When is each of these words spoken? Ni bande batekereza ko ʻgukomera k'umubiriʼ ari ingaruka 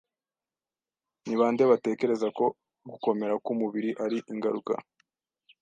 Ni 1.25 1.35
bande 1.41 1.63
batekereza 1.71 2.27
ko 2.37 2.45
ʻgukomera 2.91 3.35
k'umubiriʼ 3.43 3.97
ari 4.03 4.17
ingaruka 4.31 4.73